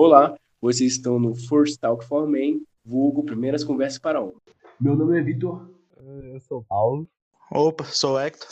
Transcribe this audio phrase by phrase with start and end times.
[0.00, 4.38] Olá, vocês estão no First Talk for Men, vulgo Primeiras Conversas para Homens.
[4.80, 5.68] Meu nome é Vitor.
[6.22, 7.04] Eu sou Paulo.
[7.50, 8.46] Opa, sou o Hector.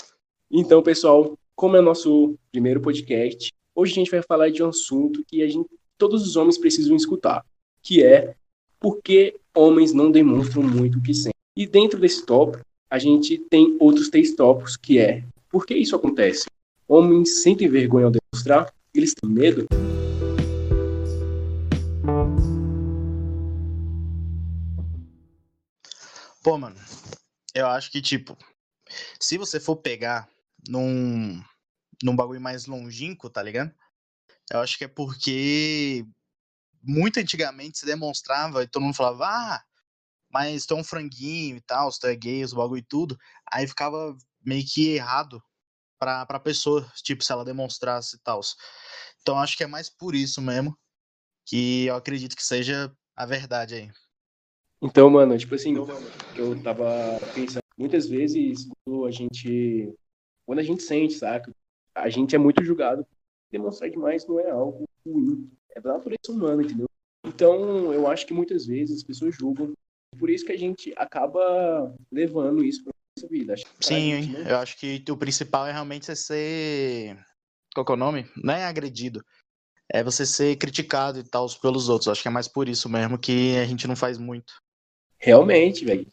[0.51, 4.71] Então, pessoal, como é o nosso primeiro podcast, hoje a gente vai falar de um
[4.71, 7.47] assunto que a gente, todos os homens precisam escutar,
[7.81, 8.35] que é
[8.81, 11.31] por que homens não demonstram muito o que sentem.
[11.57, 15.95] E dentro desse tópico, a gente tem outros três tópicos, que é por que isso
[15.95, 16.47] acontece?
[16.89, 18.75] Homens sentem vergonha ao demonstrar?
[18.93, 19.65] Eles têm medo?
[26.47, 26.77] Pô, mano,
[27.57, 28.39] eu acho que, tipo,
[29.21, 30.31] se você for pegar
[30.69, 31.43] num,
[32.01, 33.75] num bagulho mais longínquo, tá ligado?
[34.53, 36.07] Eu acho que é porque
[36.81, 39.65] muito antigamente se demonstrava e todo mundo falava, ah,
[40.31, 43.19] mas tu é um franguinho e tal, tu é gay, os bagulho e tudo.
[43.53, 45.43] Aí ficava meio que errado
[45.99, 48.41] pra, pra pessoa, tipo, se ela demonstrasse e tal.
[49.21, 50.79] Então acho que é mais por isso mesmo
[51.45, 54.06] que eu acredito que seja a verdade aí.
[54.87, 55.75] Então, mano, tipo assim,
[56.37, 59.93] eu tava pensando, muitas vezes quando a gente,
[60.47, 61.51] quando a gente sente, saca?
[61.95, 63.05] A gente é muito julgado.
[63.51, 66.89] Demonstrar demais não é algo ruim, é da natureza humana, entendeu?
[67.25, 69.73] Então, eu acho que muitas vezes as pessoas julgam.
[70.19, 73.55] Por isso que a gente acaba levando isso pra nossa vida.
[73.81, 77.19] Sim, gente não- eu acho que o principal é realmente você ser.
[77.75, 78.25] Qual que é o nome?
[78.43, 79.25] Não é agredido.
[79.93, 82.09] É você ser criticado e tal pelos outros.
[82.09, 84.53] Acho que é mais por isso mesmo que a gente não faz muito.
[85.19, 86.07] Realmente, velho.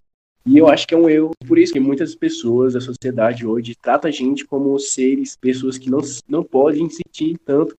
[0.45, 1.31] E eu acho que é um erro.
[1.47, 5.89] Por isso que muitas pessoas da sociedade hoje tratam a gente como seres, pessoas que
[5.89, 7.73] não, não podem sentir tanto.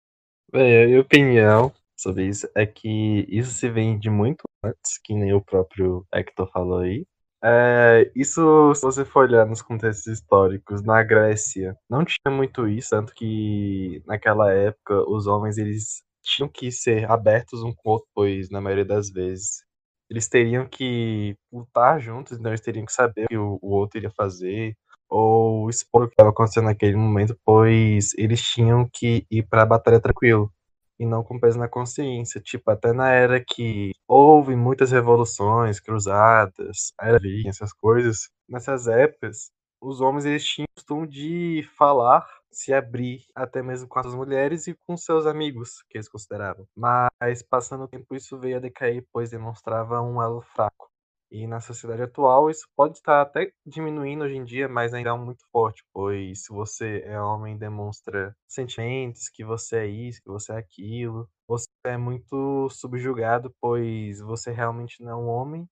[0.52, 5.34] Bem, a minha opinião sobre isso é que isso se vende muito antes, que nem
[5.34, 7.06] o próprio Hector falou aí.
[7.46, 12.92] É, isso, se você for olhar nos contextos históricos, na Grécia, não tinha muito isso,
[12.92, 18.08] tanto que naquela época os homens eles tinham que ser abertos um com o outro,
[18.16, 19.66] pois na maioria das vezes
[20.14, 24.12] eles teriam que lutar juntos, então eles teriam que saber o que o, outro iria
[24.12, 24.78] fazer,
[25.10, 29.66] ou expor o que estava acontecendo naquele momento, pois eles tinham que ir para a
[29.66, 30.54] batalha tranquilo
[31.00, 32.40] e não com peso na consciência.
[32.40, 39.50] Tipo, até na era que houve muitas revoluções, cruzadas, era essas coisas, nessas épocas,
[39.82, 44.68] os homens eles tinham o costume de falar, se abrir até mesmo com as mulheres
[44.68, 46.68] e com seus amigos, que eles consideravam.
[46.76, 50.94] Mas passando o tempo isso veio a decair, pois demonstrava um elo fraco.
[51.32, 55.18] E na sociedade atual isso pode estar até diminuindo hoje em dia, mas ainda é
[55.18, 60.54] muito forte, pois se você é homem demonstra sentimentos, que você é isso, que você
[60.54, 65.68] é aquilo, você é muito subjugado, pois você realmente não é um homem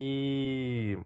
[0.00, 0.98] e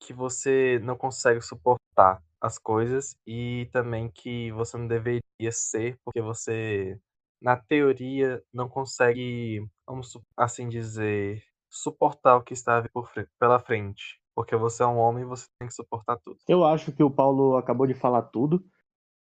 [0.00, 6.20] que você não consegue suportar as coisas e também que você não deveria ser porque
[6.20, 6.98] você
[7.40, 14.56] na teoria não consegue, vamos assim dizer, suportar o que está por pela frente, porque
[14.56, 16.38] você é um homem e você tem que suportar tudo.
[16.48, 18.64] Eu acho que o Paulo acabou de falar tudo.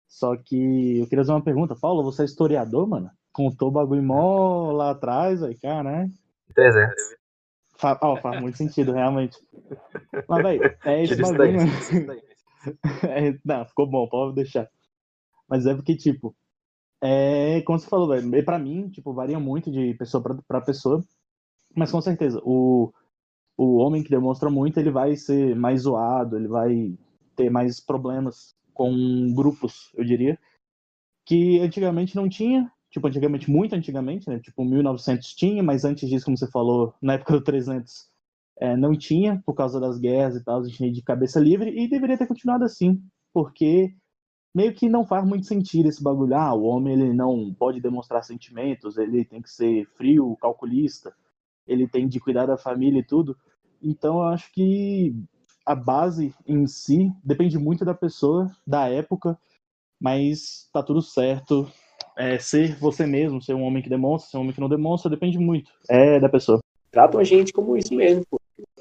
[0.07, 1.75] Só que eu queria fazer uma pergunta.
[1.75, 3.11] Paulo, você é historiador, mano?
[3.33, 6.09] Contou o bagulho mó lá atrás, aí, caralho.
[6.55, 6.95] 300.
[7.77, 9.37] Fa ó, faz muito sentido, realmente.
[10.29, 11.59] Mas, velho, é esse bagulho.
[13.09, 14.69] É, não, ficou bom, pode deixar.
[15.49, 16.35] Mas é porque, tipo,
[17.03, 21.05] é, como você falou, velho, pra mim, tipo, varia muito de pessoa pra, pra pessoa.
[21.77, 22.93] Mas com certeza, o,
[23.57, 26.97] o homem que demonstra muito, ele vai ser mais zoado, ele vai
[27.37, 30.39] ter mais problemas com grupos, eu diria,
[31.27, 32.71] que antigamente não tinha.
[32.91, 34.39] Tipo, antigamente, muito antigamente, né?
[34.39, 38.09] Tipo, 1900 tinha, mas antes disso, como você falou, na época do 300,
[38.59, 41.71] é, não tinha, por causa das guerras e tal, a gente ia de cabeça livre,
[41.71, 43.95] e deveria ter continuado assim, porque
[44.55, 46.35] meio que não faz muito sentido esse bagulho.
[46.35, 51.13] Ah, o homem ele não pode demonstrar sentimentos, ele tem que ser frio, calculista,
[51.67, 53.37] ele tem de cuidar da família e tudo.
[53.83, 55.15] Então eu acho que
[55.67, 59.37] a base em si depende muito da pessoa, da época,
[60.01, 61.69] mas tá tudo certo.
[62.17, 65.11] É, ser você mesmo, ser um homem que demonstra, ser um homem que não demonstra,
[65.11, 65.73] depende muito.
[65.89, 66.61] É da pessoa.
[66.93, 68.39] Tratam a gente como isso mesmo, pô.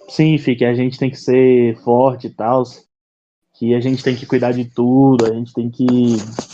[0.09, 2.63] Sim, Fih, que a gente tem que ser forte e tal,
[3.53, 5.85] que a gente tem que cuidar de tudo, a gente tem que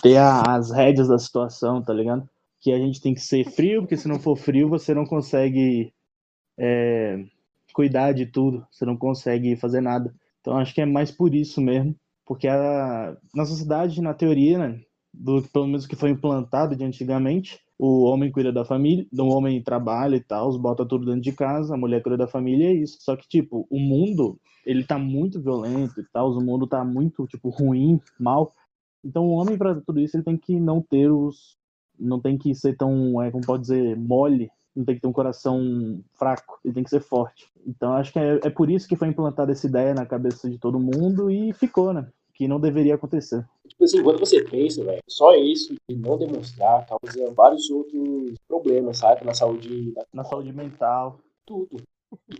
[0.01, 2.29] ter a- as rédeas da situação, tá ligado?
[2.61, 5.93] Que a gente tem que ser frio, porque se não for frio, você não consegue
[6.57, 7.23] é,
[7.73, 10.13] cuidar de tudo, você não consegue fazer nada.
[10.41, 14.81] Então acho que é mais por isso mesmo, porque a, na sociedade, na teoria, né,
[15.13, 19.61] do pelo menos que foi implantado de antigamente, o homem cuida da família, o homem
[19.63, 22.97] trabalha e tal, bota tudo dentro de casa, a mulher cuida da família, é isso.
[23.01, 27.25] Só que, tipo, o mundo, ele tá muito violento e tal, o mundo tá muito,
[27.27, 28.53] tipo, ruim, mal.
[29.03, 31.57] Então o homem, para tudo isso, ele tem que não ter os.
[31.97, 35.13] Não tem que ser tão, é, como pode dizer, mole não tem que ter um
[35.13, 37.47] coração fraco, ele tem que ser forte.
[37.65, 40.57] Então acho que é, é por isso que foi implantada essa ideia na cabeça de
[40.57, 42.07] todo mundo e ficou, né?
[42.33, 43.45] Que não deveria acontecer.
[43.79, 48.97] Tipo assim, quando você pensa, velho, só isso de não demonstrar causa vários outros problemas,
[48.97, 49.23] sabe?
[49.23, 49.93] Na saúde.
[50.13, 51.17] Na saúde mental.
[51.45, 51.81] Tudo.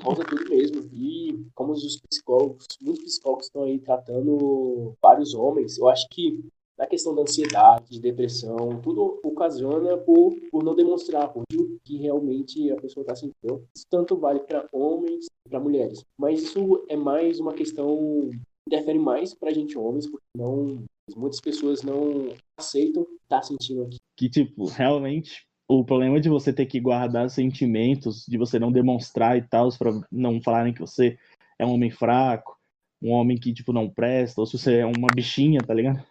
[0.04, 0.90] Causa tudo mesmo.
[0.92, 6.44] E como os psicólogos, muitos psicólogos estão aí tratando vários homens, eu acho que
[6.78, 11.98] na questão da ansiedade, de depressão, tudo ocasiona por, por não demonstrar por o que
[11.98, 13.66] realmente a pessoa está sentindo.
[13.74, 16.04] Isso tanto vale para homens e para mulheres.
[16.18, 18.30] Mas isso é mais uma questão
[18.68, 20.84] interfere mais para a gente homens, porque não
[21.16, 23.98] muitas pessoas não aceitam estar tá sentindo aqui.
[24.16, 29.38] Que tipo, realmente o problema de você ter que guardar sentimentos, de você não demonstrar
[29.38, 31.18] e tal, para não falarem que você
[31.60, 32.58] é um homem fraco,
[33.02, 36.04] um homem que tipo não presta, ou se você é uma bichinha, tá ligado?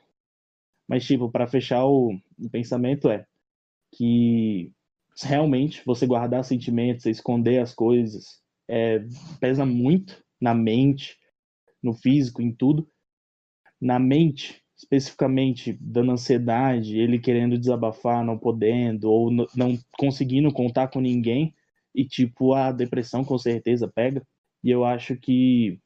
[0.89, 3.27] Mas, tipo, para fechar o, o, pensamento é
[3.95, 4.73] que
[5.23, 9.05] realmente você guardar sentimentos, você esconder as coisas, é,
[9.39, 11.19] pesa muito na mente,
[11.83, 12.89] no físico, em tudo.
[13.79, 21.01] Na mente, especificamente, dando ansiedade, ele querendo desabafar, não podendo, ou não conseguindo contar com
[21.01, 21.53] ninguém,
[21.95, 24.23] e, tipo, a depressão com certeza pega.
[24.63, 25.81] E eu acho que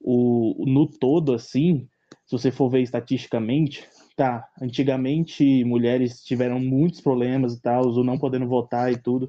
[0.00, 1.88] o, no todo, assim,
[2.24, 8.18] se você for ver estatisticamente, tá, antigamente mulheres tiveram muitos problemas e tal, ou não
[8.18, 9.28] podendo votar e tudo.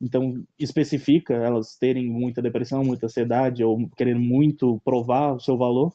[0.00, 5.94] Então, especifica elas terem muita depressão, muita ansiedade, ou querendo muito provar o seu valor.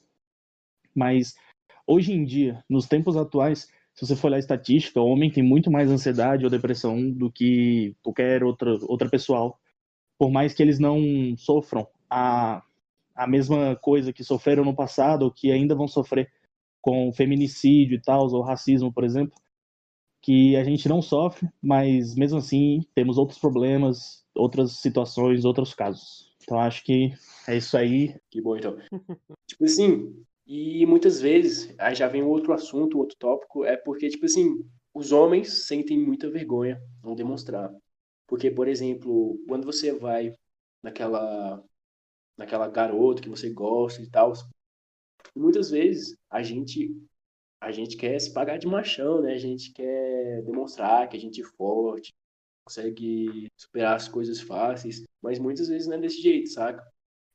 [0.95, 1.35] Mas,
[1.91, 5.43] hoje em dia, nos tempos atuais, se você for olhar a estatística, o homem tem
[5.43, 9.59] muito mais ansiedade ou depressão do que qualquer outra, outra pessoal.
[10.17, 10.99] Por mais que eles não
[11.37, 12.63] sofram a,
[13.13, 16.31] a mesma coisa que sofreram no passado, ou que ainda vão sofrer
[16.81, 19.35] com feminicídio e tal, ou racismo, por exemplo,
[20.21, 26.31] que a gente não sofre, mas mesmo assim temos outros problemas, outras situações, outros casos.
[26.41, 27.13] Então acho que
[27.47, 28.15] é isso aí.
[28.29, 28.77] Que bom, então.
[29.45, 34.25] tipo assim, e muitas vezes, aí já vem outro assunto, outro tópico, é porque, tipo
[34.25, 34.57] assim,
[34.93, 37.71] os homens sentem muita vergonha não demonstrar.
[38.27, 40.35] Porque, por exemplo, quando você vai
[40.83, 41.63] naquela
[42.37, 44.33] naquela garota que você gosta e tal,
[45.35, 46.95] muitas vezes a gente
[47.61, 49.33] a gente quer se pagar de machão, né?
[49.33, 52.11] A gente quer demonstrar que a gente é forte,
[52.65, 56.83] consegue superar as coisas fáceis, mas muitas vezes não é desse jeito, saca?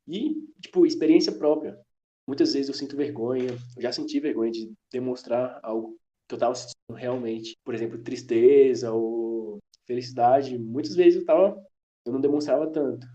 [0.08, 1.78] E, tipo, experiência própria.
[2.26, 5.96] Muitas vezes eu sinto vergonha, eu já senti vergonha de demonstrar algo
[6.28, 7.56] que eu tava sentindo realmente.
[7.64, 10.58] Por exemplo, tristeza ou felicidade.
[10.58, 11.56] Muitas vezes eu tava,
[12.04, 13.06] eu não demonstrava tanto.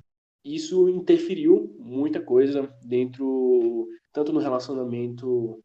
[0.44, 5.64] Isso interferiu muita coisa dentro tanto no relacionamento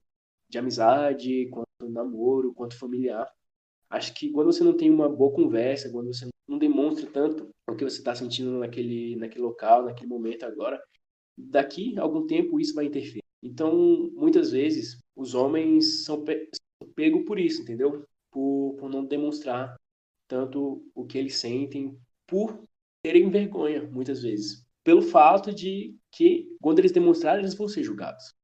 [0.49, 3.29] de amizade, quanto namoro, quanto familiar.
[3.91, 7.77] Acho que quando você não tem uma boa conversa, quando você não demonstra tanto o
[7.77, 10.81] que você está sentindo naquele, naquele local, naquele momento agora,
[11.37, 13.26] daqui a algum tempo isso vai interferir.
[13.47, 16.49] Então, muitas vezes, os homens são, pe
[16.83, 18.05] são pegos por isso, entendeu?
[18.31, 19.77] Por, por não demonstrar
[20.29, 21.97] tanto o que eles sentem,
[22.27, 22.61] por
[23.05, 24.67] terem vergonha, muitas vezes.
[24.83, 28.35] Pelo fato de que, quando eles demonstrarem, eles vão ser julgados.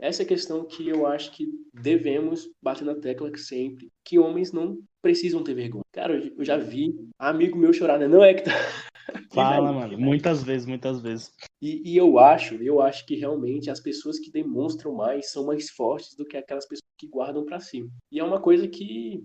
[0.00, 4.52] Essa é a questão que eu acho que devemos bater na tecla sempre, que homens
[4.52, 5.82] não precisam ter vergonha.
[5.92, 8.06] Cara, eu já vi amigo meu chorar, né?
[8.06, 8.52] Não é que tá...
[9.32, 9.98] Fala, mano.
[9.98, 11.32] Muitas vezes, muitas vezes.
[11.60, 15.70] E, e, eu acho, eu acho que realmente as pessoas que demonstram mais são mais
[15.70, 17.88] fortes do que aquelas pessoas que guardam para si.
[18.12, 19.24] E é uma coisa que,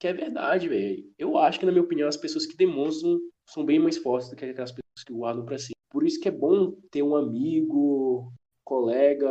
[0.00, 1.04] que é verdade, velho.
[1.18, 4.36] Eu acho que, na minha opinião, as pessoas que demonstram são bem mais fortes do
[4.36, 5.72] que aquelas pessoas que guardam para si.
[5.90, 8.32] Por isso que é bom ter um amigo,
[8.64, 9.30] colega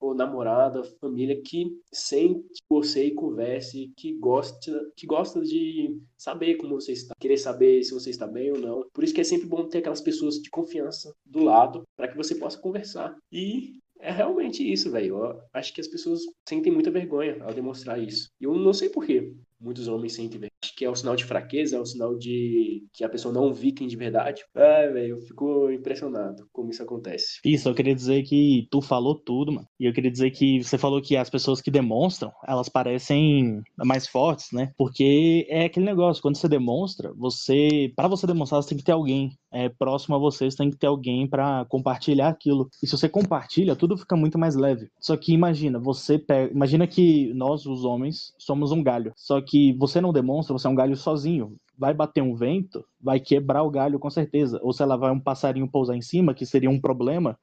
[0.00, 6.74] ou namorada, família que sente você e converse, que gosta, que gosta de saber como
[6.74, 8.86] você está, querer saber se você está bem ou não.
[8.92, 12.16] Por isso que é sempre bom ter aquelas pessoas de confiança do lado para que
[12.16, 13.16] você possa conversar.
[13.32, 15.40] E é realmente isso, velho.
[15.52, 18.28] Acho que as pessoas sentem muita vergonha ao demonstrar isso.
[18.40, 20.40] E eu não sei porquê muitos homens sentem.
[20.62, 23.48] Acho que é um sinal de fraqueza, é um sinal de que a pessoa não
[23.48, 24.42] é viking de verdade.
[24.54, 27.40] Ai, velho, eu fico impressionado como isso acontece.
[27.44, 29.68] Isso, eu queria dizer que tu falou tudo, mano.
[29.78, 34.06] E eu queria dizer que você falou que as pessoas que demonstram, elas parecem mais
[34.06, 34.72] fortes, né?
[34.76, 38.92] Porque é aquele negócio, quando você demonstra, você, para você demonstrar, você tem que ter
[38.92, 42.68] alguém é, próximo a você, você tem que ter alguém para compartilhar aquilo.
[42.82, 44.88] E se você compartilha, tudo fica muito mais leve.
[45.00, 49.12] Só que imagina, você pega, imagina que nós, os homens, somos um galho.
[49.16, 51.56] Só que você não demonstra, você é um galho sozinho.
[51.78, 54.58] Vai bater um vento, vai quebrar o galho com certeza.
[54.62, 57.38] Ou se ela vai um passarinho pousar em cima, que seria um problema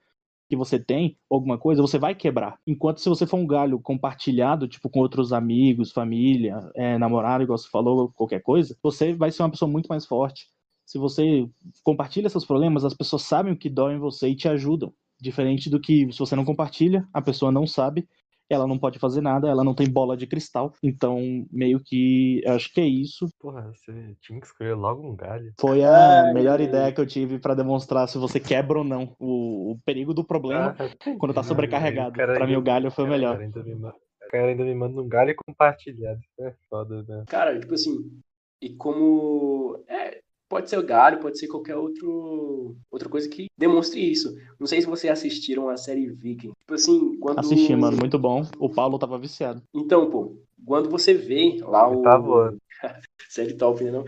[0.50, 2.60] que você tem, alguma coisa, você vai quebrar.
[2.68, 7.58] Enquanto se você for um galho compartilhado, tipo com outros amigos, família, é, namorado, igual
[7.58, 10.48] você falou, qualquer coisa, você vai ser uma pessoa muito mais forte.
[10.86, 11.50] Se você
[11.82, 14.94] compartilha seus problemas, as pessoas sabem o que dói em você e te ajudam.
[15.20, 18.08] Diferente do que se você não compartilha, a pessoa não sabe
[18.50, 20.74] ela não pode fazer nada, ela não tem bola de cristal.
[20.84, 21.20] Então,
[21.52, 23.28] meio que acho que é isso.
[23.40, 25.54] Porra, você tinha que escolher logo um galho.
[25.60, 29.16] Foi a Ai, melhor ideia que eu tive para demonstrar se você quebra ou não
[29.20, 32.14] o, o perigo do problema ah, quando tá sobrecarregado.
[32.14, 33.40] Para mim, o galho foi o melhor.
[33.40, 36.20] O cara ainda me manda um galho compartilhado.
[36.40, 37.24] É foda, né?
[37.28, 38.22] Cara, tipo assim,
[38.64, 39.84] e como.
[39.88, 40.22] É,
[40.54, 44.36] Pode ser o Galho, pode ser qualquer outro, outra coisa que demonstre isso.
[44.60, 46.52] Não sei se vocês assistiram a série Viking.
[46.60, 47.40] Tipo assim, quando...
[47.40, 48.46] Assisti, mano, muito bom.
[48.60, 49.64] O Paulo tava viciado.
[49.74, 52.04] Então, pô, quando você vê lá o...
[52.04, 52.56] Tá bom.
[53.30, 54.06] série top, né, não?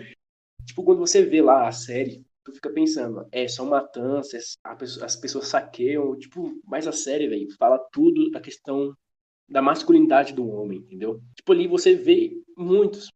[0.68, 4.56] Tipo, quando você vê lá a série, tu fica pensando, é só matanças,
[5.02, 8.94] as pessoas saqueiam, tipo, mas a série, velho, fala tudo da questão
[9.50, 11.20] da masculinidade do homem, entendeu?
[11.36, 13.12] Tipo, ali você vê muitos.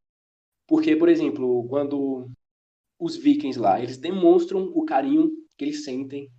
[0.67, 2.27] Porque, por exemplo, quando
[2.99, 6.29] os vikings lá, eles demonstram o carinho que eles sentem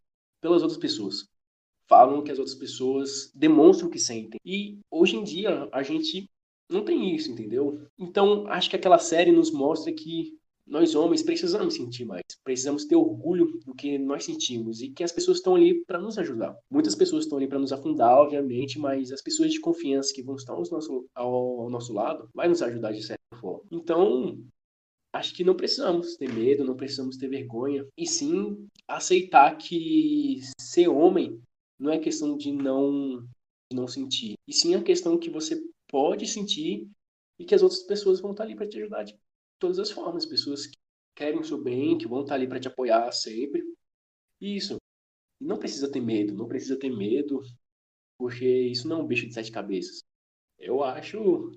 [0.40, 1.26] pelas outras pessoas.
[1.88, 4.38] Falam que as outras pessoas demonstram que sentem.
[4.44, 6.28] E hoje em dia a gente
[6.68, 7.80] não tem isso, entendeu?
[7.98, 10.38] Então acho que aquela série nos mostra que
[10.70, 15.10] nós homens precisamos sentir mais, precisamos ter orgulho do que nós sentimos e que as
[15.10, 16.56] pessoas estão ali para nos ajudar.
[16.70, 20.36] Muitas pessoas estão ali para nos afundar, obviamente, mas as pessoas de confiança que vão
[20.36, 23.64] estar ao nosso, ao, nosso lado vai nos ajudar de certa forma.
[23.72, 24.38] Então,
[25.12, 30.88] acho que não precisamos ter medo, não precisamos ter vergonha, e sim aceitar que ser
[30.88, 31.40] homem
[31.78, 33.22] não é questão de não,
[33.70, 36.88] de não sentir, e sim a questão que você pode sentir
[37.38, 39.18] e que as outras pessoas vão estar ali para te ajudar de
[39.58, 40.76] todas as formas, pessoas que
[41.14, 43.62] querem o seu bem, que vão estar ali para te apoiar sempre.
[44.40, 44.76] Isso.
[45.40, 47.42] Não precisa ter medo, não precisa ter medo,
[48.18, 50.02] porque isso não é um bicho de sete cabeças.
[50.58, 51.52] Eu acho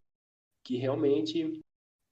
[0.63, 1.59] que realmente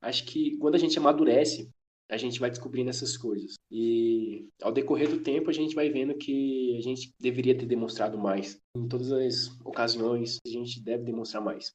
[0.02, 1.70] acho que quando a gente amadurece,
[2.10, 3.56] a gente vai descobrindo essas coisas.
[3.72, 8.18] E ao decorrer do tempo, a gente vai vendo que a gente deveria ter demonstrado
[8.18, 8.60] mais.
[8.76, 11.72] Em todas as ocasiões, a gente deve demonstrar mais.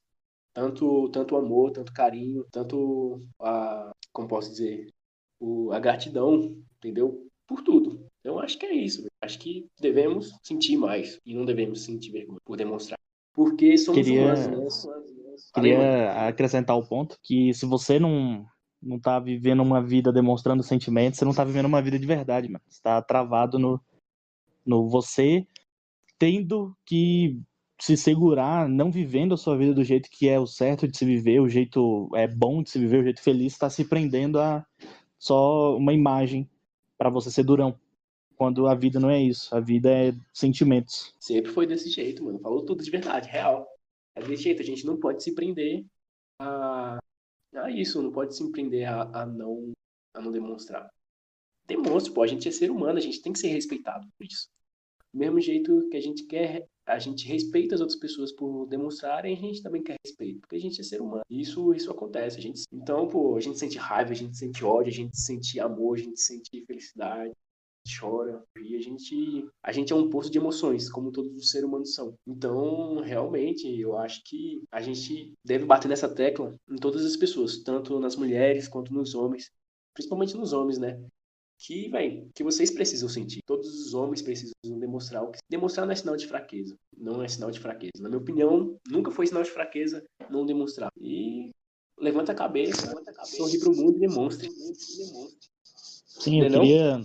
[0.53, 4.91] Tanto, tanto amor, tanto carinho, tanto a, como posso dizer,
[5.41, 7.27] o, a gratidão, entendeu?
[7.47, 8.07] Por tudo.
[8.21, 9.07] Então acho que é isso.
[9.23, 12.99] Acho que devemos sentir mais e não devemos sentir vergonha por demonstrar.
[13.33, 14.35] Porque somos Queria...
[14.35, 14.96] humanos, né?
[15.61, 18.47] Queria acrescentar o ponto que se você não
[18.83, 22.47] não tá vivendo uma vida demonstrando sentimentos, você não tá vivendo uma vida de verdade,
[22.47, 22.63] mano.
[22.69, 23.81] Você tá travado no,
[24.65, 25.45] no você
[26.19, 27.41] tendo que
[27.81, 31.05] se segurar, não vivendo a sua vida do jeito que é o certo de se
[31.05, 34.65] viver, o jeito é bom de se viver, o jeito feliz, está se prendendo a
[35.19, 36.49] só uma imagem
[36.97, 37.79] para você ser durão.
[38.37, 41.15] Quando a vida não é isso, a vida é sentimentos.
[41.19, 42.39] Sempre foi desse jeito, mano.
[42.39, 43.67] Falou tudo de verdade, real.
[44.17, 45.85] É desse jeito, a gente não pode se prender
[46.41, 46.99] a,
[47.55, 49.73] a isso, não pode se prender a, a, não,
[50.15, 50.91] a não demonstrar.
[51.67, 54.49] Demonstre, pô, a gente é ser humano, a gente tem que ser respeitado por isso.
[55.13, 59.37] Do mesmo jeito que a gente quer, a gente respeita as outras pessoas por demonstrarem,
[59.37, 61.25] a gente também quer respeito, porque a gente é ser humano.
[61.29, 62.39] Isso, isso acontece.
[62.39, 65.61] A gente, então, pô, a gente sente raiva, a gente sente ódio, a gente sente
[65.61, 67.33] amor, a gente sente felicidade
[67.99, 71.67] chora e a gente a gente é um poço de emoções como todos os seres
[71.67, 72.15] humanos são.
[72.27, 77.59] Então realmente eu acho que a gente deve bater nessa tecla em todas as pessoas
[77.59, 79.51] tanto nas mulheres quanto nos homens
[79.95, 81.01] principalmente nos homens né?
[81.59, 83.41] Que vai que vocês precisam sentir.
[83.47, 86.77] Todos os homens precisam demonstrar o que demonstrar não é sinal de fraqueza.
[86.97, 88.03] Não é sinal de fraqueza.
[88.03, 90.91] Na minha opinião nunca foi sinal de fraqueza não demonstrar.
[91.01, 91.51] E
[91.99, 93.37] levanta a cabeça, levanta a cabeça.
[93.37, 95.57] Sorri pro mundo e demonstre, demonstre.
[96.19, 97.01] Sim, eu queria.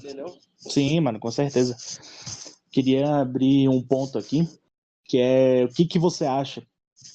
[0.62, 1.76] Sim, mano, com certeza.
[2.72, 4.48] Queria abrir um ponto aqui,
[5.06, 6.64] que é o que, que você acha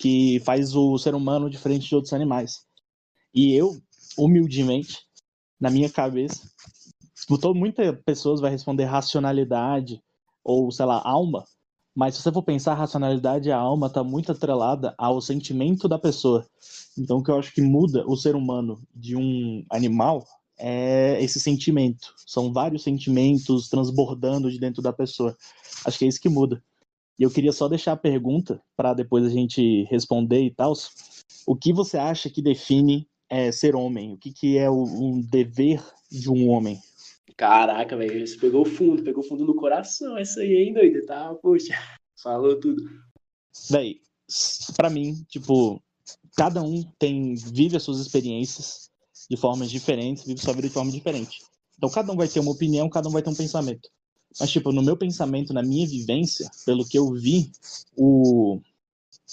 [0.00, 2.66] que faz o ser humano diferente de outros animais.
[3.34, 3.76] E eu,
[4.18, 4.98] humildemente,
[5.60, 6.48] na minha cabeça,
[7.16, 10.02] tipo, muitas pessoas vai responder racionalidade
[10.44, 11.44] ou, sei lá, alma,
[11.94, 15.88] mas se você for pensar, a racionalidade e a alma está muito atrelada ao sentimento
[15.88, 16.46] da pessoa.
[16.98, 20.26] Então, o que eu acho que muda o ser humano de um animal
[20.58, 22.14] é esse sentimento.
[22.26, 25.36] São vários sentimentos transbordando de dentro da pessoa.
[25.84, 26.62] Acho que é isso que muda.
[27.18, 30.72] E eu queria só deixar a pergunta para depois a gente responder e tal.
[31.46, 34.14] O que você acha que define é, ser homem?
[34.14, 36.78] O que, que é o, um dever de um homem?
[37.36, 41.04] Caraca, velho, você pegou fundo, pegou fundo no coração essa aí, hein, doido?
[41.04, 41.74] Tá, poxa,
[42.22, 42.82] falou tudo.
[43.70, 44.00] Véi,
[44.76, 45.82] pra mim, tipo,
[46.36, 48.90] cada um tem, vive as suas experiências,
[49.28, 51.42] de formas diferentes, vive sua vida de forma diferente.
[51.76, 53.88] Então cada um vai ter uma opinião, cada um vai ter um pensamento.
[54.38, 57.50] Mas, tipo, no meu pensamento, na minha vivência, pelo que eu vi,
[57.96, 58.60] o,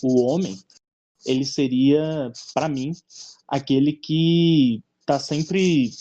[0.02, 0.58] o homem,
[1.26, 2.94] ele seria, para mim,
[3.48, 5.92] aquele que tá sempre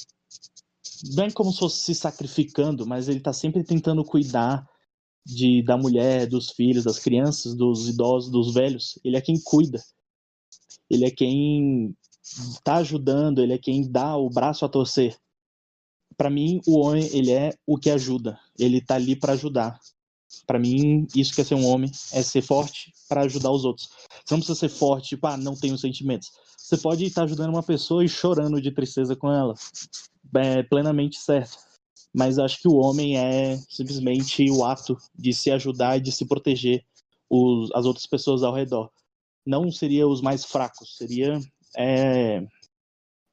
[1.15, 4.69] não é como se fosse se sacrificando, mas ele tá sempre tentando cuidar
[5.25, 8.99] de, da mulher, dos filhos, das crianças, dos idosos, dos velhos.
[9.05, 9.83] Ele é quem cuida.
[10.89, 11.97] Ele é quem
[12.63, 15.17] tá ajudando, ele é quem dá o braço a torcer.
[16.17, 18.39] Para mim, o homem, ele é o que ajuda.
[18.59, 19.81] Ele tá ali para ajudar.
[20.47, 23.89] Para mim, isso que é ser um homem, é ser forte para ajudar os outros.
[24.25, 26.31] Você não precisa ser forte, tipo, ah, não tenho sentimentos.
[26.57, 29.55] Você pode estar ajudando uma pessoa e chorando de tristeza com ela.
[30.37, 31.59] É plenamente certo.
[32.15, 36.27] Mas acho que o homem é simplesmente o ato de se ajudar e de se
[36.27, 36.85] proteger
[37.29, 38.91] os, as outras pessoas ao redor.
[39.45, 41.41] Não seria os mais fracos, seria.
[41.77, 42.41] É...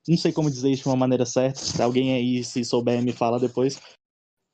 [0.07, 1.59] Não sei como dizer isso de uma maneira certa.
[1.59, 3.79] Se alguém aí, se souber, me fala depois.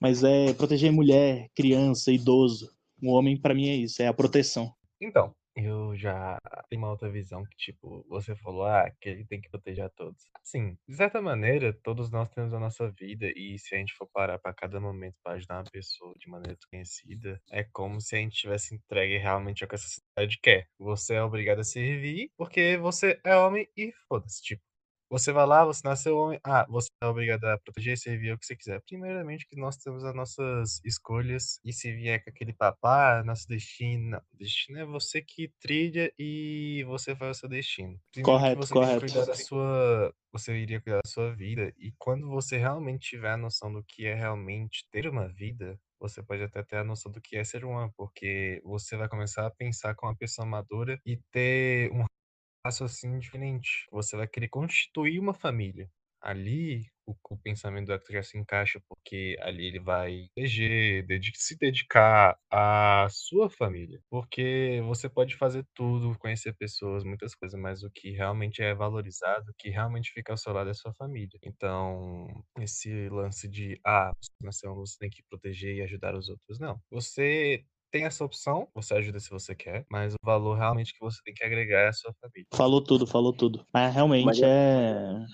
[0.02, 2.70] Mas é proteger mulher, criança, idoso.
[3.02, 4.74] O homem, para mim, é isso, é a proteção.
[5.02, 9.42] Então, eu já tenho uma outra visão que, tipo, você falou, ah, que ele tem
[9.42, 10.22] que proteger a todos.
[10.44, 14.08] Sim, de certa maneira, todos nós temos a nossa vida, e se a gente for
[14.14, 18.20] parar para cada momento para ajudar uma pessoa de maneira desconhecida, é como se a
[18.20, 20.68] gente tivesse entregue realmente ao que essa sociedade quer.
[20.80, 24.42] Você é obrigado a servir porque você é homem e foda-se.
[24.44, 24.64] Tipo,
[25.10, 26.40] você vai lá, você nasceu homem.
[26.44, 28.82] Ah, você é obrigado a proteger e servir o que você quiser.
[28.82, 31.60] Primeiramente, que nós temos as nossas escolhas.
[31.64, 34.10] E se vier com aquele papá, nosso destino.
[34.10, 38.00] Não, destino é você que trilha e você faz o seu destino.
[38.24, 39.00] Correto, você correto.
[39.02, 40.14] cuidar da sua.
[40.32, 41.74] Você iria cuidar da sua vida.
[41.78, 46.22] E quando você realmente tiver a noção do que é realmente ter uma vida, você
[46.22, 49.52] pode até ter a noção do que é ser um porque você vai começar a
[49.52, 52.06] pensar com uma pessoa madura e ter um
[52.66, 53.86] raciocínio diferente.
[53.92, 55.90] Você vai querer constituir uma família.
[56.22, 60.28] Ali, o, o pensamento do Hector já se encaixa, porque ali ele vai
[61.36, 64.02] se dedicar à sua família.
[64.10, 69.52] Porque você pode fazer tudo, conhecer pessoas, muitas coisas, mas o que realmente é valorizado,
[69.52, 71.38] o que realmente fica ao seu lado é a sua família.
[71.44, 72.28] Então,
[72.60, 76.60] esse lance de, ah, você nasceu, você tem que proteger e ajudar os outros.
[76.60, 76.80] Não.
[76.90, 77.64] Você
[77.96, 81.34] tem essa opção, você ajuda se você quer, mas o valor realmente que você tem
[81.34, 82.46] que agregar é a sua família.
[82.54, 83.66] Falou tudo, falou tudo.
[83.74, 85.26] Mas realmente mas é...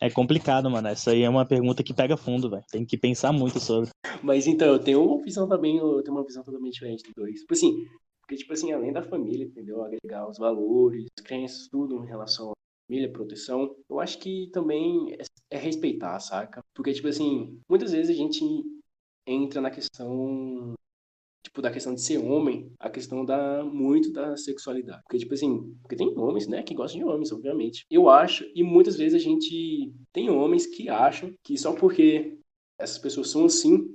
[0.00, 0.88] é complicado, mano.
[0.88, 2.64] Essa aí é uma pergunta que pega fundo, velho.
[2.72, 3.90] Tem que pensar muito sobre.
[4.20, 7.38] Mas então, eu tenho uma visão também, eu tenho uma visão totalmente diferente dos dois.
[7.38, 7.86] Tipo assim,
[8.20, 9.80] porque, tipo assim, além da família, entendeu?
[9.84, 12.54] Agregar os valores, crenças, tudo em relação à
[12.88, 16.64] família, proteção, eu acho que também é, é respeitar, saca?
[16.74, 18.42] Porque, tipo assim, muitas vezes a gente
[19.24, 20.74] entra na questão
[21.48, 25.02] tipo, da questão de ser homem, a questão da muito da sexualidade.
[25.02, 27.84] Porque, tipo assim, porque tem homens, né, que gostam de homens, obviamente.
[27.90, 32.38] Eu acho, e muitas vezes a gente tem homens que acham que só porque
[32.78, 33.94] essas pessoas são assim,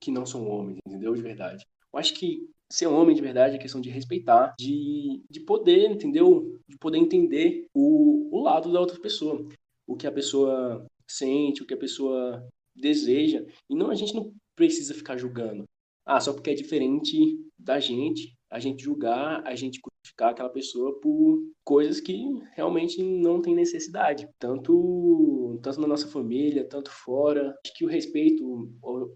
[0.00, 1.14] que não são homens, entendeu?
[1.14, 1.64] De verdade.
[1.92, 6.58] Eu acho que ser homem de verdade é questão de respeitar, de, de poder, entendeu?
[6.66, 9.46] De poder entender o, o lado da outra pessoa.
[9.86, 13.44] O que a pessoa sente, o que a pessoa deseja.
[13.68, 15.64] E não, a gente não precisa ficar julgando.
[16.04, 20.98] Ah, só porque é diferente da gente, a gente julgar, a gente crucificar aquela pessoa
[21.00, 22.18] por coisas que
[22.54, 27.54] realmente não tem necessidade, tanto tanto na nossa família, tanto fora.
[27.64, 28.68] Acho que o respeito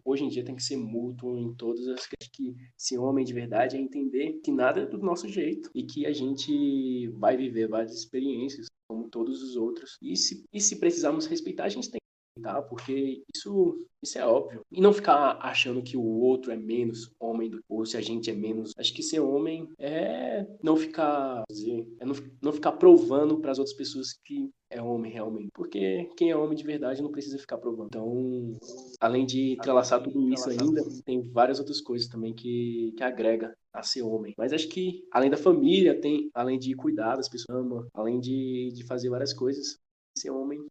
[0.05, 3.33] hoje em dia tem que ser mútuo em todas as que que se homem de
[3.33, 7.67] verdade é entender que nada é do nosso jeito e que a gente vai viver
[7.67, 9.97] várias experiências como todos os outros.
[10.03, 12.01] E se, e se precisarmos respeitar, a gente tem
[12.43, 12.63] tá?
[12.63, 14.61] Porque isso, isso é óbvio.
[14.71, 18.31] E não ficar achando que o outro é menos homem do, ou se a gente
[18.31, 18.73] é menos.
[18.77, 23.59] Acho que ser homem é não ficar, dizer, é não, não ficar provando para as
[23.59, 25.51] outras pessoas que é homem realmente.
[25.55, 27.87] Porque quem é homem de verdade não precisa ficar provando.
[27.87, 28.57] Então,
[29.01, 33.83] além de entrelaçar tudo isso ainda, tem várias outras coisas também que, que agrega a
[33.83, 34.35] ser homem.
[34.37, 38.85] Mas acho que, além da família, tem, além de cuidar das pessoas, além de, de
[38.85, 39.79] fazer várias coisas,
[40.17, 40.65] ser homem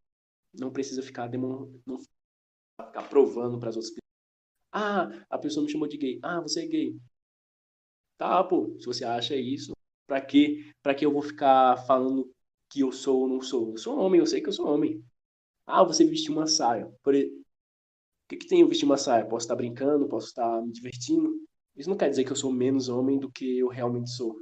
[0.59, 1.99] não precisa ficar, não
[2.79, 4.05] ficar provando para as outras pessoas.
[4.71, 6.19] Ah, a pessoa me chamou de gay.
[6.21, 6.95] Ah, você é gay.
[8.17, 9.73] Tá, pô, se você acha isso,
[10.07, 12.31] pra que, pra que eu vou ficar falando
[12.69, 13.71] que eu sou ou não sou?
[13.71, 15.03] Eu sou homem, eu sei que eu sou homem.
[15.65, 16.91] Ah, você vestiu uma saia.
[17.03, 17.15] Por...
[17.15, 17.19] O
[18.29, 19.25] que, que tem eu vestir uma saia?
[19.25, 21.31] Posso estar brincando, posso estar me divertindo.
[21.75, 24.35] Isso não quer dizer que eu sou menos homem do que eu realmente sou.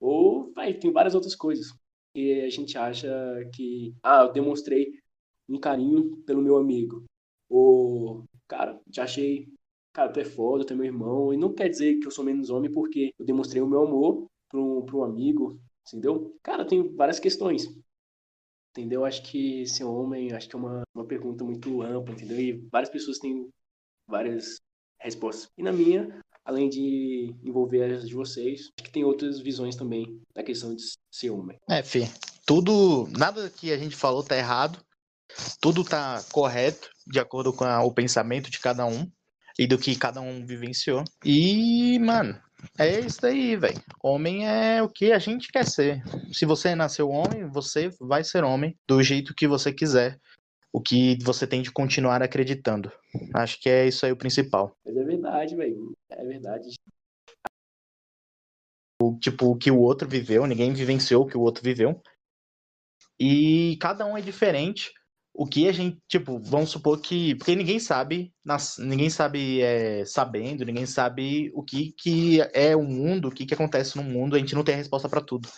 [0.00, 1.66] Ou, vai, tem várias outras coisas.
[2.14, 3.08] E a gente acha
[3.54, 4.92] que, ah, eu demonstrei
[5.50, 7.04] um carinho pelo meu amigo.
[7.48, 9.48] Ou, cara, te achei,
[9.92, 11.34] cara, tu é foda, tu é meu irmão.
[11.34, 14.26] E não quer dizer que eu sou menos homem porque eu demonstrei o meu amor
[14.48, 16.36] para um, um amigo, entendeu?
[16.42, 17.68] Cara, tem várias questões.
[18.70, 19.04] Entendeu?
[19.04, 22.38] Acho que ser homem, acho que é uma, uma pergunta muito ampla, entendeu?
[22.38, 23.48] E várias pessoas têm
[24.06, 24.60] várias
[25.00, 25.50] respostas.
[25.58, 30.20] E na minha, além de envolver as de vocês, acho que tem outras visões também
[30.32, 31.58] da questão de ser homem.
[31.68, 32.08] É, Fê,
[32.46, 34.78] tudo, nada que a gente falou tá errado.
[35.60, 39.10] Tudo tá correto de acordo com a, o pensamento de cada um
[39.58, 41.04] e do que cada um vivenciou.
[41.24, 42.40] E, mano,
[42.78, 43.82] é isso daí, velho.
[44.02, 46.02] Homem é o que a gente quer ser.
[46.32, 50.18] Se você nasceu homem, você vai ser homem do jeito que você quiser.
[50.72, 52.92] O que você tem de continuar acreditando.
[53.34, 54.76] Acho que é isso aí o principal.
[54.84, 55.92] Mas é verdade, velho.
[56.10, 56.74] É verdade.
[59.02, 62.00] O, tipo, o que o outro viveu, ninguém vivenciou o que o outro viveu.
[63.18, 64.92] E cada um é diferente.
[65.32, 67.34] O que a gente, tipo, vamos supor que.
[67.36, 68.32] Porque ninguém sabe,
[68.78, 73.54] ninguém sabe é, sabendo, ninguém sabe o que, que é o mundo, o que, que
[73.54, 75.48] acontece no mundo, a gente não tem a resposta para tudo.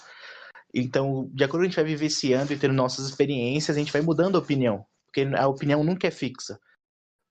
[0.74, 4.02] Então, de acordo com a gente vai vivenciando e tendo nossas experiências, a gente vai
[4.02, 4.84] mudando a opinião.
[5.06, 6.58] Porque a opinião nunca é fixa.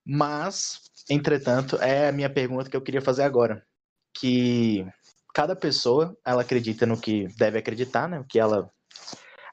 [0.05, 3.65] Mas, entretanto, é a minha pergunta que eu queria fazer agora.
[4.13, 4.85] Que
[5.33, 8.19] cada pessoa, ela acredita no que deve acreditar, né?
[8.19, 8.69] O que ela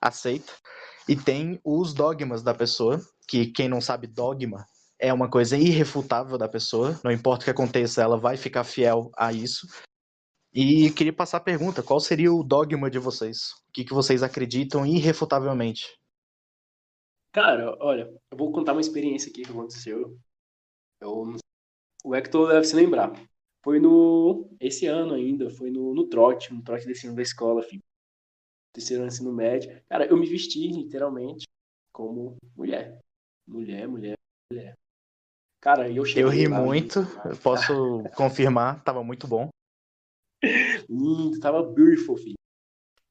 [0.02, 0.52] aceita.
[1.08, 4.66] E tem os dogmas da pessoa, que quem não sabe dogma
[4.98, 9.10] é uma coisa irrefutável da pessoa, não importa o que aconteça, ela vai ficar fiel
[9.16, 9.66] a isso.
[10.52, 13.52] E queria passar a pergunta: qual seria o dogma de vocês?
[13.68, 15.96] O que, que vocês acreditam irrefutavelmente?
[17.32, 20.18] Cara, olha, eu vou contar uma experiência aqui que aconteceu.
[21.00, 21.36] Eu,
[22.04, 23.12] o Hector deve se lembrar.
[23.64, 24.50] Foi no.
[24.60, 27.82] Esse ano ainda, foi no, no trote, no trote desse ano da escola, filho
[28.72, 29.80] terceiro ano ensino médio.
[29.88, 31.46] Cara, eu me vesti literalmente
[31.92, 32.98] como mulher.
[33.46, 34.16] Mulher, mulher,
[34.52, 34.74] mulher.
[35.60, 36.22] Cara, eu cheguei.
[36.22, 39.48] Eu ri lá, muito, eu posso confirmar, tava muito bom.
[40.88, 42.38] Lindo, tava beautiful, filho.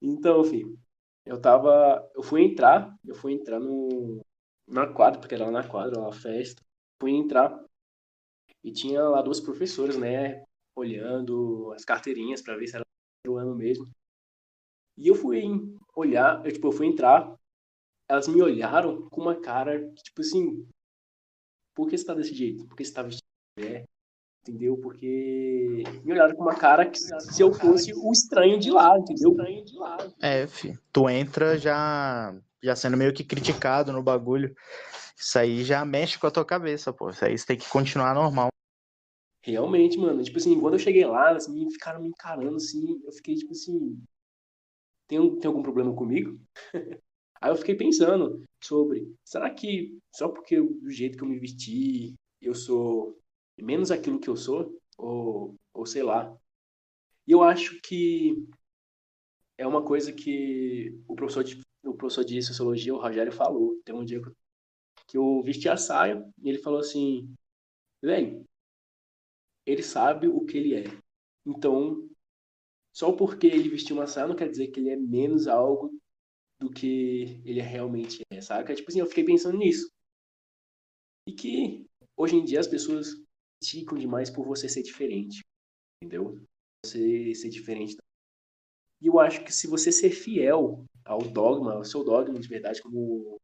[0.02, 0.78] Então, filho,
[1.26, 2.10] eu tava.
[2.16, 4.22] Eu fui entrar, eu fui entrar no.
[4.68, 6.62] Na quadra, porque era lá na quadra, lá na festa.
[7.00, 7.58] Fui entrar
[8.64, 10.44] e tinha lá duas professoras, né?
[10.76, 12.86] Olhando as carteirinhas para ver se era
[13.28, 13.88] o ano mesmo.
[14.98, 15.44] E eu fui
[15.96, 17.36] olhar, eu, tipo, eu fui entrar,
[18.10, 20.68] elas me olharam com uma cara, tipo assim,
[21.76, 22.66] por que você tá desse jeito?
[22.66, 23.86] Por que você tá vestido de mulher?
[24.42, 24.78] Entendeu?
[24.78, 29.32] Porque me olharam com uma cara que se eu fosse o estranho de lá, entendeu?
[29.32, 29.98] Estranho de lá.
[30.22, 30.80] É, fi.
[30.92, 32.34] Tu entra já,
[32.64, 34.56] já sendo meio que criticado no bagulho.
[35.16, 37.10] Isso aí já mexe com a tua cabeça, pô.
[37.10, 38.48] Isso aí você tem que continuar normal.
[39.44, 40.24] Realmente, mano.
[40.24, 44.02] Tipo assim, quando eu cheguei lá, assim, ficaram me encarando, assim, eu fiquei, tipo assim,
[45.08, 46.40] tem, tem algum problema comigo?
[47.40, 52.16] Aí eu fiquei pensando sobre, será que só porque do jeito que eu me vesti,
[52.42, 53.18] eu sou
[53.58, 54.80] menos aquilo que eu sou?
[54.98, 56.36] Ou, ou sei lá.
[57.28, 58.36] E eu acho que
[59.58, 63.80] é uma coisa que o professor de, o professor de sociologia, o Rogério, falou.
[63.84, 64.36] Tem um dia que eu,
[65.08, 67.34] que eu vesti a saia e ele falou assim,
[68.02, 68.46] velho,
[69.66, 70.86] ele sabe o que ele é.
[71.46, 72.07] Então,
[72.98, 75.96] só porque ele vestiu uma saia não quer dizer que ele é menos algo
[76.60, 78.74] do que ele realmente é, saca?
[78.74, 79.88] Tipo assim, eu fiquei pensando nisso.
[81.28, 81.86] E que
[82.18, 83.10] hoje em dia as pessoas
[83.62, 85.42] criticam demais por você ser diferente,
[86.02, 86.44] entendeu?
[86.84, 87.96] Você ser diferente.
[89.00, 92.82] E eu acho que se você ser fiel ao dogma, ao seu dogma de verdade,
[92.82, 93.38] como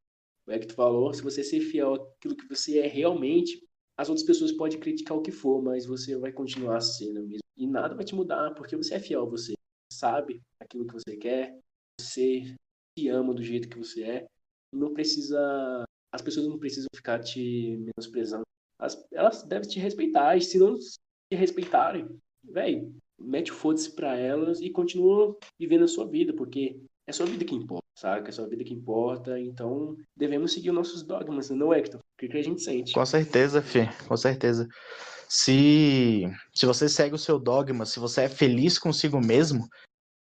[0.48, 3.64] o Hector falou, se você ser fiel àquilo que você é realmente,
[3.98, 7.44] as outras pessoas podem criticar o que for, mas você vai continuar sendo mesmo.
[7.56, 9.54] E nada vai te mudar, porque você é fiel a você.
[9.92, 11.60] Sabe aquilo que você quer,
[12.00, 12.56] você
[12.98, 14.26] se ama do jeito que você é.
[14.74, 15.84] Não precisa.
[16.12, 18.44] As pessoas não precisam ficar te menosprezando.
[18.80, 20.36] As, elas devem te respeitar.
[20.36, 22.08] E se não te respeitarem,
[22.44, 27.28] velho, mete o foda-se pra elas e continua vivendo a sua vida, porque é sua
[27.28, 28.30] vida que importa, sabe?
[28.30, 29.40] É sua vida que importa.
[29.40, 32.02] Então, devemos seguir os nossos dogmas, não é, Hector?
[32.14, 32.94] O que a gente sente.
[32.94, 34.68] Com certeza, Fê, com certeza.
[35.28, 36.24] Se,
[36.54, 39.68] se você segue o seu dogma, se você é feliz consigo mesmo,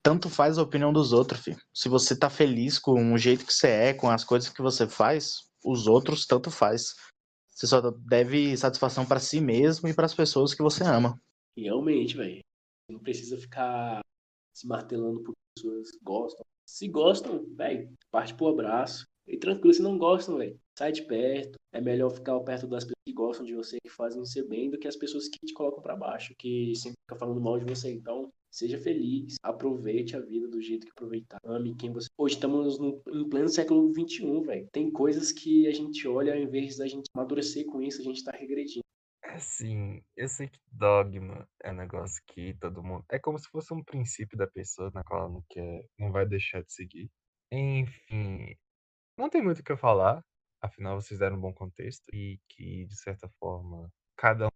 [0.02, 1.58] tanto faz a opinião dos outros, filho.
[1.72, 4.88] Se você tá feliz com o jeito que você é, com as coisas que você
[4.88, 6.94] faz, os outros tanto faz.
[7.50, 11.20] Você só deve satisfação para si mesmo e para as pessoas que você ama.
[11.56, 12.40] Realmente, velho.
[12.90, 14.00] Não precisa ficar
[14.52, 16.44] se martelando por pessoas que gostam.
[16.66, 19.06] Se gostam, velho, parte pro abraço.
[19.26, 21.58] E tranquilo, se não gostam, velho, sai de perto.
[21.72, 24.78] É melhor ficar perto das pessoas que gostam de você, que fazem você bem, do
[24.78, 27.92] que as pessoas que te colocam para baixo, que sempre ficam falando mal de você.
[27.92, 31.38] Então, seja feliz, aproveite a vida do jeito que aproveitar.
[31.44, 32.08] Ame quem você.
[32.18, 34.68] Hoje estamos no, em pleno século XXI, velho.
[34.72, 38.24] Tem coisas que a gente olha, ao invés da gente amadurecer com isso, a gente
[38.24, 38.82] tá regredindo.
[39.24, 43.04] Assim, eu sei que dogma é um negócio que todo mundo.
[43.10, 46.26] É como se fosse um princípio da pessoa na qual ela não quer, não vai
[46.26, 47.08] deixar de seguir.
[47.50, 48.54] Enfim,
[49.16, 50.22] não tem muito o que eu falar,
[50.62, 54.48] afinal vocês deram um bom contexto e que, de certa forma, cada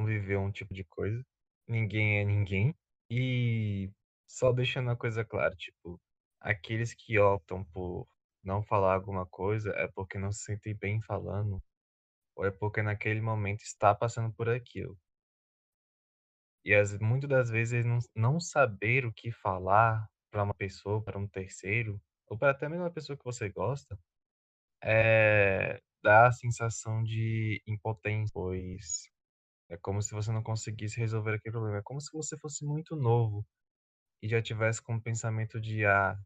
[0.00, 1.22] um viveu um tipo de coisa.
[1.68, 2.74] Ninguém é ninguém.
[3.10, 3.90] E
[4.26, 6.00] só deixando a coisa clara, tipo,
[6.40, 8.08] aqueles que optam por
[8.42, 11.62] não falar alguma coisa é porque não se sente bem falando,
[12.36, 14.98] ou é porque naquele momento está passando por aquilo.
[16.64, 21.18] E as, muitas das vezes não, não saber o que falar para uma pessoa, para
[21.18, 23.98] um terceiro, ou para até mesmo uma pessoa que você gosta,
[24.82, 29.08] é, dá a sensação de impotência, pois
[29.70, 31.78] é como se você não conseguisse resolver aquele problema.
[31.78, 33.46] É como se você fosse muito novo
[34.22, 36.18] e já tivesse com o pensamento de, ah,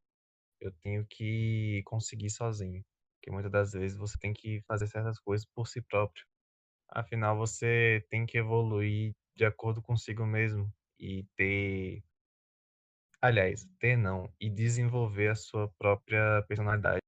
[0.61, 2.83] eu tenho que conseguir sozinho.
[3.19, 6.25] Porque muitas das vezes você tem que fazer certas coisas por si próprio.
[6.90, 12.03] Afinal, você tem que evoluir de acordo consigo mesmo e ter.
[13.21, 17.01] Aliás, ter não, e desenvolver a sua própria personalidade,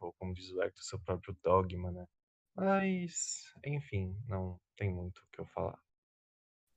[0.00, 2.06] ou como diz o Hector, seu próprio dogma, né?
[2.54, 5.78] Mas, enfim, não tem muito o que eu falar.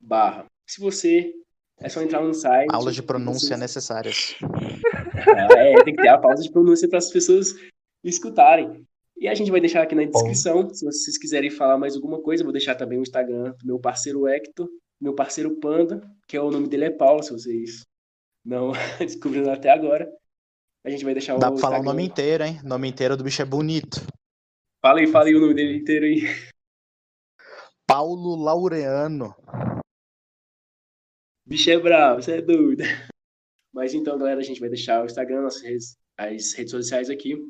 [0.00, 0.46] barra.
[0.66, 1.32] Se você
[1.80, 2.68] é só entrar no site.
[2.72, 3.60] Aulas de pronúncia vocês...
[3.60, 4.36] necessárias.
[5.56, 7.54] é, tem que ter a pausa de pronúncia para as pessoas
[8.02, 8.86] escutarem.
[9.18, 12.44] E a gente vai deixar aqui na descrição, se vocês quiserem falar mais alguma coisa,
[12.44, 14.68] vou deixar também o Instagram do meu parceiro Hector,
[15.00, 17.86] meu parceiro Panda, que é o nome dele é Paulo, se vocês
[18.44, 20.10] não descobriram até agora.
[20.84, 21.40] A gente vai deixar Dá o.
[21.40, 22.60] Dá pra falar o nome inteiro, hein?
[22.62, 24.00] O nome inteiro do bicho é bonito.
[24.80, 26.22] Fala aí, fala aí o nome dele inteiro aí.
[27.96, 29.34] Paulo Laureano.
[31.46, 32.82] Bicho é bravo, você é doido.
[33.72, 37.42] Mas então, galera, a gente vai deixar o Instagram, as redes, as redes sociais aqui.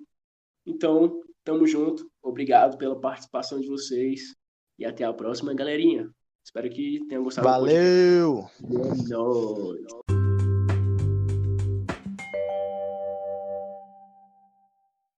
[0.65, 2.09] Então, tamo junto.
[2.23, 4.37] Obrigado pela participação de vocês.
[4.79, 6.09] E até a próxima, galerinha.
[6.45, 7.49] Espero que tenham gostado.
[7.49, 8.49] Valeu!